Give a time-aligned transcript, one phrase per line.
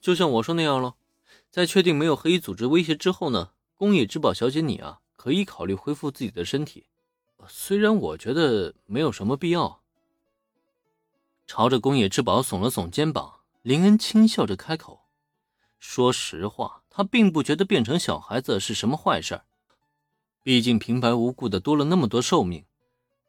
[0.00, 0.94] 就像我说那样了，
[1.50, 6.86] 在确定没有黑衣组织威胁之后呢，宫野之宝小姐你啊，可以考虑恢复自己的身体。
[7.48, 9.82] 虽然我觉得没有什么必要。
[11.46, 15.06] 朝着宫野之宝耸了耸肩膀，林恩轻笑着开口
[15.78, 19.42] ：“说实话，他并不觉得变成小孩子是什么坏事
[20.42, 22.64] 毕竟平白无故的多了那么多寿命，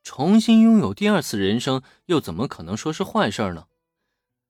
[0.04, 3.68] 重新拥有第二次人生，又怎么可能说是坏事呢？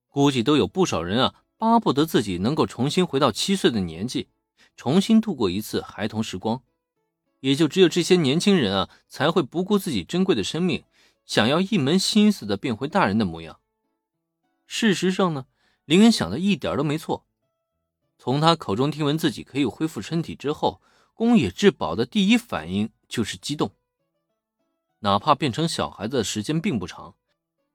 [0.10, 4.30] 估计都有不少人啊，巴不得自己能够重新回到七岁的年纪，
[4.76, 6.64] 重新度过一次孩童时光。
[7.40, 10.84] 也就只有这些年轻人啊，才会不顾自己珍贵的生命，
[11.24, 13.60] 想要一门心思的变回大人的模样。”
[14.66, 15.46] 事实上呢，
[15.86, 17.28] 林恩想的一点都没错。
[18.18, 20.82] 从他口中听闻自己可以恢复身体之后，
[21.14, 23.70] 宫野志保的第一反应就是激动。
[25.02, 27.14] 哪怕变成小孩子的时间并不长，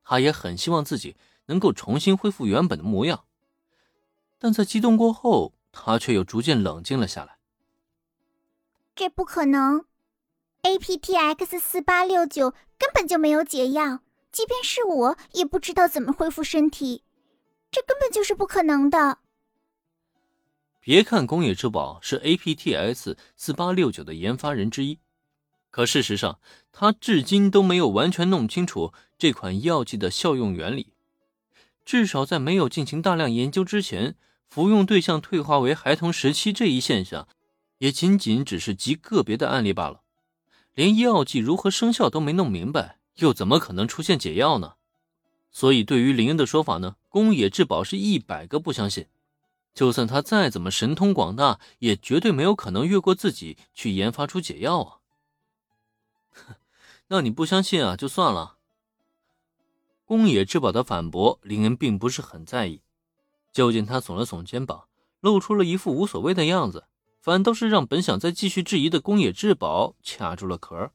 [0.02, 1.14] 他也很希望自己
[1.44, 3.22] 能够重新恢复原本的模样。
[4.38, 7.38] 但在激动过后，他却又逐渐冷静了下来。
[8.94, 9.84] 这不可能
[10.62, 14.00] ，APTX 四八六九根本就没有解药。
[14.32, 17.02] 即便是我也不知道怎么恢复身体，
[17.70, 19.20] 这根本就是不可能的。
[20.78, 25.00] 别看工业之宝是 APTX 四八六九的研发人之一，
[25.70, 26.38] 可事实上
[26.70, 30.92] 他至今都没有完全弄清楚这款药剂的效用原理。
[31.86, 34.16] 至少在没有进行大量研究之前，
[34.48, 37.26] 服用对象退化为孩童时期这一现象，
[37.78, 40.02] 也仅仅只是极个别的案例罢了。
[40.74, 42.98] 连药剂如何生效都没弄明白。
[43.16, 44.74] 又怎么可能出现解药呢？
[45.50, 49.06] 所以，对于林恩的说法呢，宫野志保是一百个不相信。
[49.72, 54.98] 就算他再怎么神通广大，也绝对没有可能越过自己去研发出解药啊！
[57.08, 58.55] 那你不相信啊，就算了。
[60.06, 62.80] 宫野志保的反驳，林恩并不是很在意。
[63.52, 64.84] 就见他耸了耸肩膀，
[65.20, 66.86] 露出了一副无所谓的样子，
[67.20, 70.92] 反倒是让本想再继续质疑的宫野志保卡住了壳。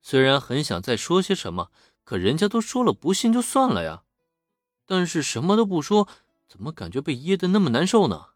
[0.00, 1.70] 虽然很想再说些什么，
[2.02, 4.02] 可人家都说了不信就算了呀。
[4.84, 6.08] 但是什么都不说，
[6.48, 8.30] 怎么感觉被噎得那么难受呢？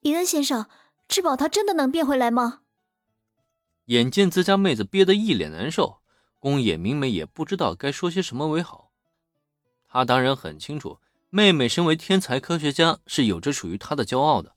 [0.00, 0.66] 林恩先生，
[1.08, 2.60] 志保他真的能变回来吗？
[3.86, 5.98] 眼见自家妹子憋得一脸难受，
[6.44, 8.92] 宫野明美也不知道该说些什么为好。
[9.88, 11.00] 他当然很清楚，
[11.30, 14.54] 妹妹身为天才科学家是有着属于她的骄傲的，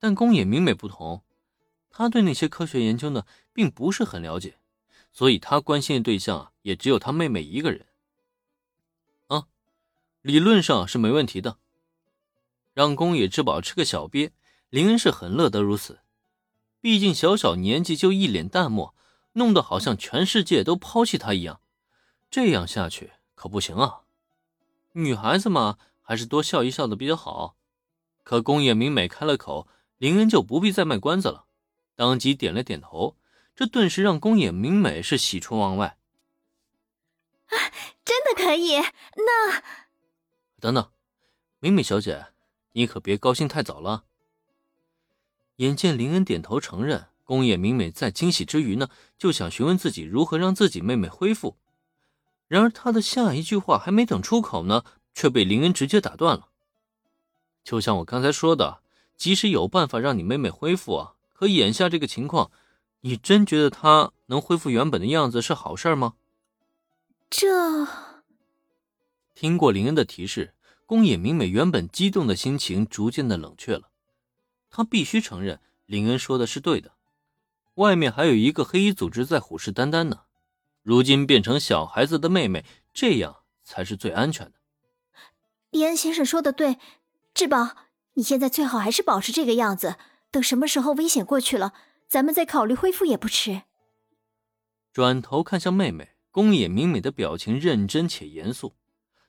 [0.00, 1.22] 但宫野明美不同，
[1.90, 4.56] 她对那些科学研究呢，并不是很了解。
[5.12, 7.86] 所以，他关心的对象啊，也只有他妹妹一个人。
[9.28, 9.46] 啊，
[10.22, 11.58] 理论上是没问题的。
[12.74, 14.32] 让宫野之宝吃个小鳖，
[14.70, 16.00] 林恩是很乐得如此。
[16.80, 18.96] 毕竟小小年纪就一脸淡漠，
[19.32, 21.60] 弄得好像全世界都抛弃他一样。
[22.30, 24.00] 这样下去可不行啊！
[24.92, 27.56] 女孩子嘛，还是多笑一笑的比较好。
[28.22, 31.46] 可宫野明美开了口，林恩就不必再卖关子了，
[31.94, 33.16] 当即点了点头。
[33.54, 35.98] 这顿时让宫野明美是喜出望外。
[37.48, 37.56] 啊，
[38.04, 38.76] 真的可以？
[38.78, 39.62] 那……
[40.58, 40.90] 等等，
[41.58, 42.28] 明美小姐，
[42.72, 44.04] 你可别高兴太早了。
[45.56, 51.56] 眼见林恩点头承认，宫野明美在惊喜之余呢，就想询问自己如何让自己妹妹恢复。
[52.46, 54.84] 然而她的下一句话还没等出口呢，
[55.14, 56.48] 却被林恩直接打断了。
[57.64, 58.82] 就像我刚才说的，
[59.16, 62.50] 即使有办法让你妹妹恢复啊，可眼下这个情况。
[63.00, 66.12] 你真觉得她能恢复原本的样子是好事吗？
[67.30, 67.48] 这……
[69.34, 70.52] 听过林恩的提示，
[70.84, 73.88] 宫野明美原本激动的心情逐渐的冷却了。
[74.68, 76.92] 她必须承认，林恩说的是对的。
[77.74, 80.22] 外面还有一个黑衣组织在虎视眈眈呢。
[80.82, 84.52] 如今变成小孩子的妹妹，这样才是最安全的。
[85.70, 86.78] 林恩先生说的对，
[87.32, 87.76] 志宝，
[88.14, 89.96] 你现在最好还是保持这个样子，
[90.30, 91.72] 等什么时候危险过去了。
[92.08, 93.62] 咱们再考虑恢复也不迟。
[94.92, 98.74] 转头看向妹妹，宫野明美的表情认真且严肃。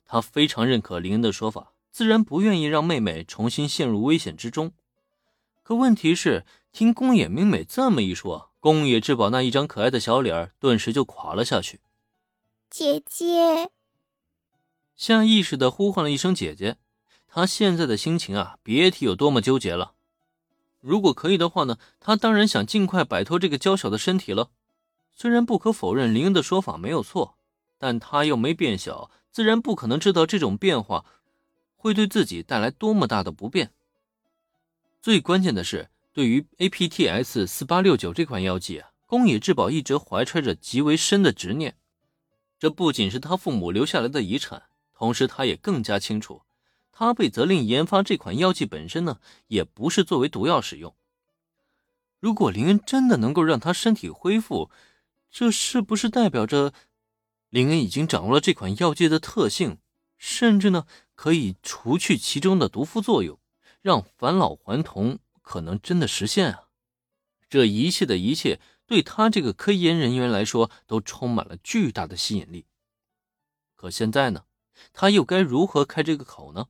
[0.06, 4.74] 她非常认可林恩的说法，自然不愿意让妹妹重新陷入危险之中。
[5.62, 11.82] 可问题是，听宫野明美这么一说，宫野志保那一张可爱的小脸顿时就垮了下去。
[12.68, 13.70] 姐姐，
[14.96, 16.78] 下意识的呼唤了一声“姐姐”，
[17.30, 19.94] 她现在的心情啊，别提有多么纠结了。
[20.80, 24.50] 如果可以的话呢，他当然想尽快摆脱这个娇小的身体了。
[25.14, 27.38] 虽然不可否认林恩的说法没有错，
[27.78, 31.06] 但他又没变小，自然不可能知道这种变化
[31.76, 33.72] 会对自己带来多么大的不便。
[35.00, 41.76] 最关键的是，对于 APTS 四八六九这款药剂啊，宫野志保一直怀揣着极为深的执念。
[42.60, 44.62] 这不仅是他父母留下来的遗产，
[44.94, 46.44] 同时他也更加清楚，
[46.92, 50.96] 他被责令研发这款药剂本身呢，也不是作为毒药使用。
[52.20, 54.70] 如果林恩真的能够让他身体恢复，
[55.32, 56.76] 这是不是代表着
[57.50, 59.80] 林恩已经掌握了这款药剂的特性，
[60.20, 60.86] 甚至呢
[61.16, 63.40] 可以除去其中的毒副作用，
[63.82, 66.70] 让返老还童可能真的实现啊？
[67.48, 72.66] 这一切的一切，对他这个科研人员来说都充满了巨大的吸引力。
[73.76, 74.46] 可现在呢，
[74.92, 76.70] 他又该如何开这个口呢？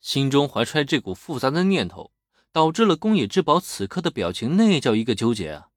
[0.00, 2.12] 心中怀揣这股复杂的念头，
[2.50, 5.68] 导致了宫野之宝此刻的表情那叫一个纠结啊！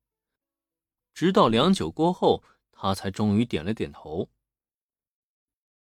[1.13, 4.29] 直到良久过后，他才终于点了点头。